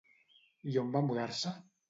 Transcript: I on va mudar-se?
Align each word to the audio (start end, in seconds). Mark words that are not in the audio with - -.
I 0.71 0.79
on 0.85 0.89
va 0.97 1.03
mudar-se? 1.11 1.55